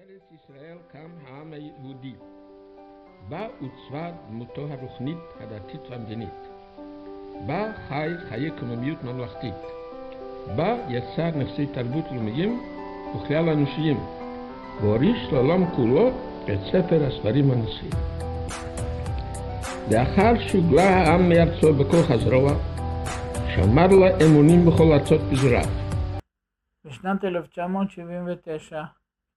[0.00, 2.14] בארץ ישראל קם העם היהודי.
[3.28, 6.40] בה עוצבה דמותו הרוחנית, הדתית והמדינית.
[7.46, 9.54] בה חי חיי קוממיות ממלכתית.
[10.56, 12.60] בה יצר נכסי תרבות לאומיים
[13.16, 13.96] וכלל אנושיים,
[14.80, 16.08] והוריש לעולם כולו
[16.44, 17.90] את ספר הספרים הנוצרי.
[19.92, 22.52] לאחר שהוגלה העם מארצו בכוח הזרוע,
[23.54, 25.64] שמר לה אמונים בכל ארצות פזוריו.
[26.84, 28.82] בשנת 1979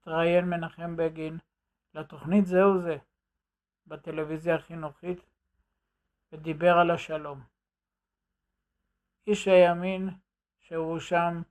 [0.04, 1.38] התראיין מנחם בגין
[1.94, 2.98] לתוכנית זהו זה
[3.88, 5.20] בטלוויזיה החינוכית
[6.32, 7.44] ודיבר על השלום.
[9.28, 10.10] איש הימין
[10.60, 11.42] שהוא שם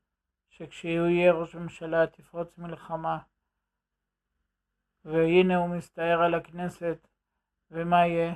[0.49, 3.19] שכשיהוא יהיה ראש ממשלה תפרוץ מלחמה
[5.05, 7.09] והנה הוא מסתער על הכנסת
[7.71, 8.35] ומה יהיה?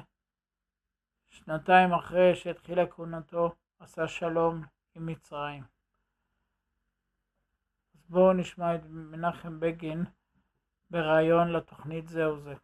[1.27, 4.65] שנתיים אחרי שהתחילה כהונתו עשה שלום
[4.95, 5.76] עם מצרים.
[8.09, 10.05] בואו נשמע את מנחם בגין
[10.91, 12.55] בריאיון לתוכנית זהו זה.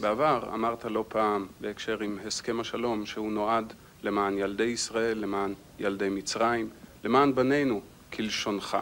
[0.00, 6.08] בעבר אמרת לא פעם בהקשר עם הסכם השלום שהוא נועד למען ילדי ישראל, למען ילדי
[6.08, 6.70] מצרים,
[7.04, 7.80] למען בנינו,
[8.12, 8.76] כלשונך.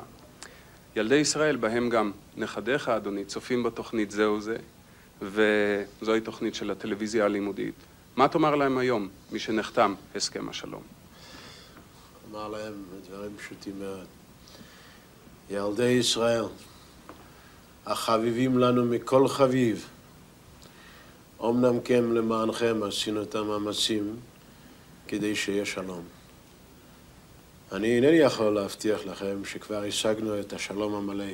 [0.97, 4.57] ילדי ישראל, בהם גם נכדיך, אדוני, צופים בתוכנית זהו זה,
[5.21, 7.75] וזוהי תוכנית של הטלוויזיה הלימודית.
[8.17, 10.83] מה תאמר להם היום, משנחתם הסכם השלום?
[12.31, 14.24] אמר להם דברים פשוטים מאוד.
[15.51, 16.45] ילדי ישראל,
[17.87, 19.89] החביבים לנו מכל חביב,
[21.45, 24.17] אמנם כן למענכם עשינו את המאמצים
[25.09, 26.03] כדי שיהיה שלום.
[27.73, 31.25] אני אינני יכול להבטיח לכם שכבר השגנו את השלום המלא.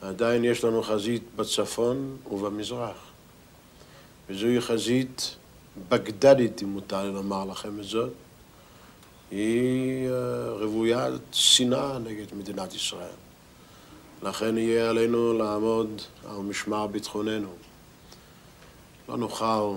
[0.00, 2.96] עדיין יש לנו חזית בצפון ובמזרח.
[4.28, 5.36] וזוהי חזית
[5.88, 8.12] בגדדית, אם מותר לומר לכם את זאת.
[9.30, 10.08] היא
[10.94, 13.16] רוויית שנאה נגד מדינת ישראל.
[14.22, 17.48] לכן יהיה עלינו לעמוד על משמר ביטחוננו.
[19.08, 19.76] לא נוכל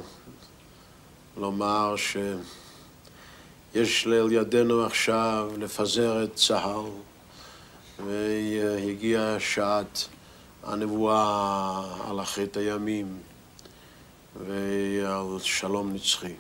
[1.38, 6.86] לומר שיש ליל ידינו עכשיו לפזר את צה"ל
[8.06, 10.08] והגיעה שעת
[10.64, 13.20] הנבואה על אחרית הימים
[14.46, 16.34] ועל שלום נצחי.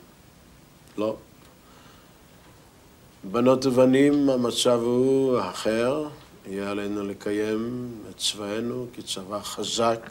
[0.97, 1.15] לא.
[3.23, 6.07] בנות ובנים המצב הוא אחר,
[6.47, 10.09] יהיה עלינו לקיים את צבאנו כצבא חזק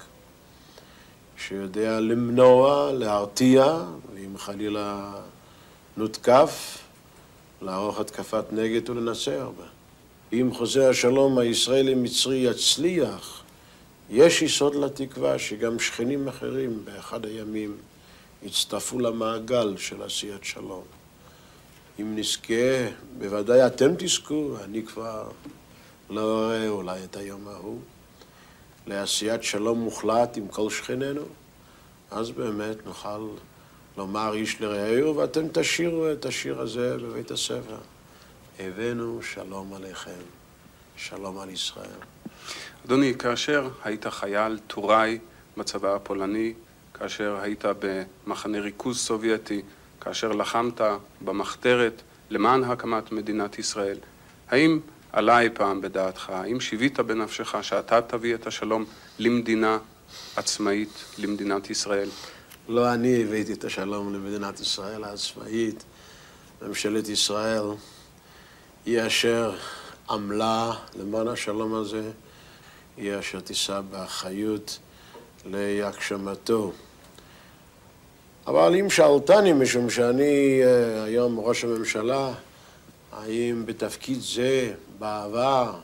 [1.36, 3.76] שיודע למנוע, להרתיע,
[4.14, 5.12] ואם חלילה
[5.96, 6.78] נותקף,
[7.62, 9.66] לערוך התקפת נגד ולנצח בה.
[10.32, 13.42] אם חוזה השלום הישראלי-מצרי יצליח,
[14.10, 17.76] יש יסוד לתקווה שגם שכנים אחרים באחד הימים
[18.42, 20.97] יצטרפו למעגל של עשיית שלום.
[22.00, 22.88] אם נזכה,
[23.18, 25.30] בוודאי אתם תזכו, אני כבר
[26.10, 27.80] לא אראה אולי את היום ההוא.
[28.86, 31.22] לעשיית שלום מוחלט עם כל שכנינו,
[32.10, 33.28] אז באמת נוכל
[33.96, 37.78] לומר איש לרעהו, ואתם תשירו את השיר הזה בבית הספר.
[38.58, 40.20] הבאנו שלום עליכם,
[40.96, 42.00] שלום על ישראל.
[42.86, 45.18] אדוני, כאשר היית חייל טוראי
[45.56, 46.54] בצבא הפולני,
[46.94, 49.62] כאשר היית במחנה ריכוז סובייטי,
[50.00, 50.80] כאשר לחמת
[51.20, 53.98] במחתרת למען הקמת מדינת ישראל,
[54.48, 54.80] האם
[55.12, 58.84] עלה אי פעם בדעתך, האם שיווית בנפשך שאתה תביא את השלום
[59.18, 59.78] למדינה
[60.36, 62.08] עצמאית, למדינת ישראל?
[62.68, 65.84] לא אני הבאתי את השלום למדינת ישראל העצמאית.
[66.62, 67.64] ממשלת ישראל
[68.86, 69.56] היא אשר
[70.10, 72.10] עמלה למען השלום הזה,
[72.96, 74.78] היא אשר תישא באחריות
[75.46, 76.72] להגשמתו.
[78.48, 82.32] אבל אם שאלתני, משום שאני אה, היום ראש הממשלה,
[83.12, 85.78] האם בתפקיד זה בעבר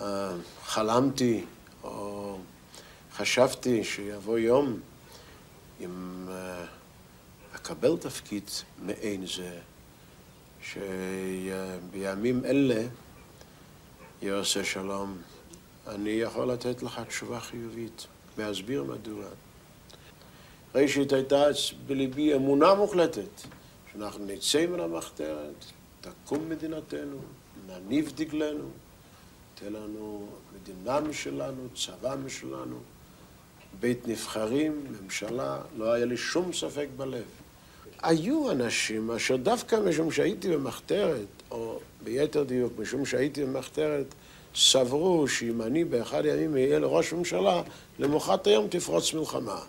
[0.00, 0.30] אה,
[0.64, 1.44] חלמתי
[1.82, 2.36] או
[3.12, 4.80] חשבתי שיבוא יום
[5.80, 6.64] אם אה,
[7.54, 8.50] אקבל תפקיד
[8.82, 9.58] מעין זה,
[10.62, 12.82] שבימים אלה
[14.22, 15.16] יעשה שלום,
[15.86, 18.06] אני יכול לתת לך תשובה חיובית,
[18.38, 19.24] להסביר מדוע.
[20.82, 21.44] ראשית הייתה
[21.86, 23.42] בליבי אמונה מוחלטת
[23.92, 25.64] שאנחנו נצא מן המחתרת,
[26.00, 27.16] תקום מדינתנו,
[27.66, 28.68] נניף דגלנו,
[29.54, 32.76] תהיה לנו מדינה משלנו, צבא משלנו,
[33.80, 37.24] בית נבחרים, ממשלה, לא היה לי שום ספק בלב.
[38.02, 44.06] היו אנשים אשר דווקא משום שהייתי במחתרת, או ביתר דיוק, משום שהייתי במחתרת,
[44.54, 47.62] סברו שאם אני באחד הימים אהיה לראש ממשלה,
[47.98, 49.60] למחרת היום תפרוץ מלחמה.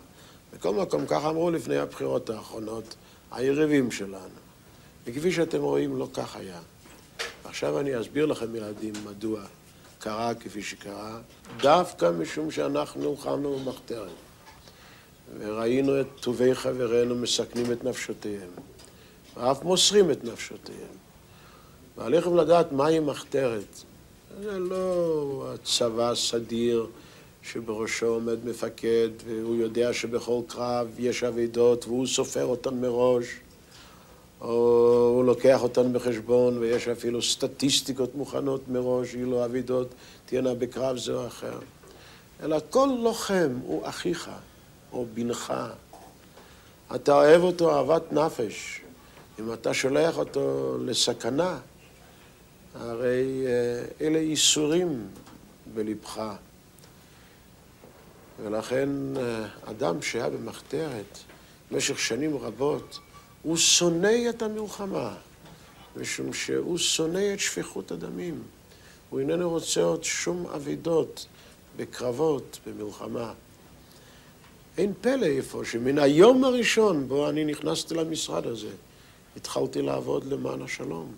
[0.52, 2.94] בכל מקום, כך אמרו לפני הבחירות האחרונות,
[3.30, 4.40] היריבים שלנו.
[5.06, 6.60] וכפי שאתם רואים, לא כך היה.
[7.44, 9.40] עכשיו אני אסביר לכם, ילדים, מדוע.
[9.98, 11.20] קרה כפי שקרה,
[11.56, 14.10] דווקא משום שאנחנו נלחמנו במחתרת.
[15.38, 18.50] וראינו את טובי חברינו מסכנים את נפשותיהם,
[19.36, 20.96] ואף מוסרים את נפשותיהם.
[21.96, 23.82] ועליכם לדעת מהי מחתרת.
[24.42, 26.86] זה לא הצבא הסדיר
[27.42, 33.26] שבראשו עומד מפקד, והוא יודע שבכל קרב יש אבידות, והוא סופר אותן מראש,
[34.40, 39.88] או הוא לוקח אותן בחשבון, ויש אפילו סטטיסטיקות מוכנות מראש, אילו אבידות
[40.26, 41.58] תהיינה בקרב זה או אחר.
[42.42, 44.30] אלא כל לוחם הוא אחיך.
[44.92, 45.52] או בנך.
[46.94, 48.80] אתה אוהב אותו אהבת נפש.
[49.40, 51.58] אם אתה שולח אותו לסכנה,
[52.74, 55.08] הרי אה, אלה ייסורים
[55.74, 56.22] בלבך.
[58.42, 61.18] ולכן אה, אדם שהיה במחתרת
[61.70, 62.98] במשך שנים רבות,
[63.42, 65.14] הוא שונא את המלחמה,
[65.96, 68.42] משום שהוא שונא את שפיכות הדמים.
[69.10, 71.26] הוא איננו רוצה עוד שום אבידות
[71.76, 73.32] בקרבות, במלחמה.
[74.78, 78.70] אין פלא איפה שמן היום הראשון בו אני נכנסתי למשרד הזה,
[79.36, 81.12] התחלתי לעבוד למען השלום.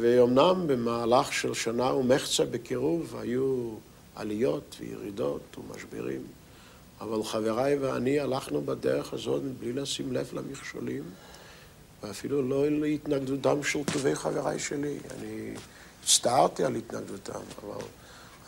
[0.00, 3.74] ואומנם במהלך של שנה ומחצה בקירוב היו
[4.14, 6.22] עליות וירידות ומשברים,
[7.00, 11.02] אבל חבריי ואני הלכנו בדרך הזאת מבלי לשים לב למכשולים,
[12.02, 14.98] ואפילו לא להתנגדותם של טובי חבריי שלי.
[15.18, 15.54] אני
[16.02, 17.84] הצטערתי על התנגדותם, אבל...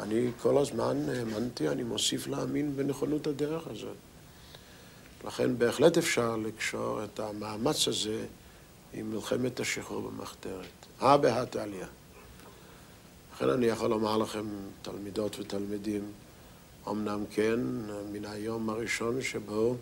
[0.01, 3.97] אני כל הזמן האמנתי, אני מוסיף להאמין בנכונות הדרך הזאת.
[5.25, 8.25] לכן בהחלט אפשר לקשור את המאמץ הזה
[8.93, 10.67] עם מלחמת השחרור במחתרת.
[11.01, 11.85] הא בהא תעליא.
[13.37, 14.45] לכן אני יכול לומר לכם,
[14.83, 16.03] תלמידות ותלמידים,
[16.89, 17.61] אמנם כן,
[18.13, 19.77] מן היום הראשון שבו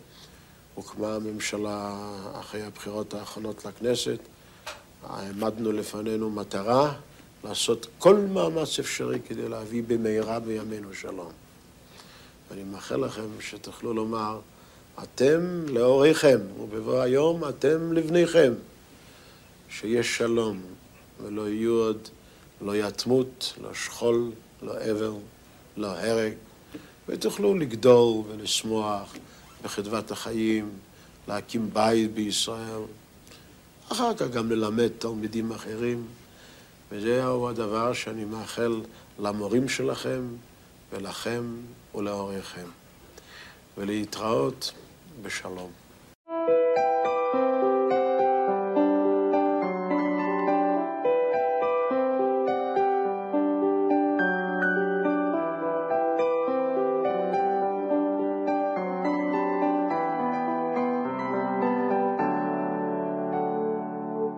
[0.73, 1.95] הוקמה הממשלה
[2.39, 4.19] אחרי הבחירות האחרונות לכנסת,
[5.03, 6.93] העמדנו לפנינו מטרה
[7.43, 11.31] לעשות כל מאמץ אפשרי כדי להביא במהרה בימינו שלום.
[12.49, 14.39] ואני מאחל לכם שתוכלו לומר,
[15.03, 18.53] אתם להוריכם, ובבוא היום אתם לבניכם,
[19.69, 20.61] שיש שלום,
[21.23, 22.07] ולא יהיו עוד
[22.61, 24.31] לא יתמות, לא שכול,
[24.61, 25.11] לא אבל,
[25.77, 26.33] לא הרג,
[27.07, 29.15] ותוכלו לגדול ולשמוח
[29.63, 30.69] בחדוות החיים,
[31.27, 32.81] להקים בית בישראל,
[33.91, 36.05] אחר כך גם ללמד תלמידים אחרים.
[36.91, 38.81] וזהו הדבר שאני מאחל
[39.19, 40.21] למורים שלכם
[40.91, 41.43] ולכם
[41.95, 42.67] ולהוריכם.
[43.77, 44.71] ולהתראות
[45.21, 45.71] בשלום.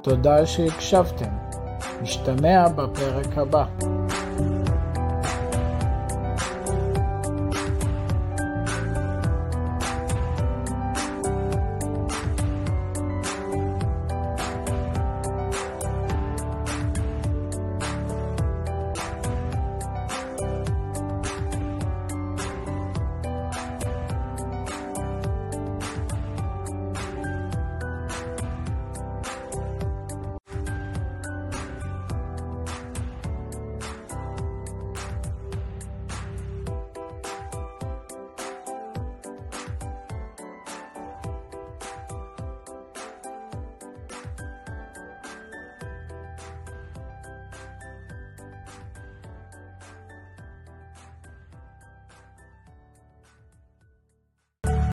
[0.10, 1.30] תודה שהקשבתם.
[2.02, 3.66] נשתמע בפרק הבא.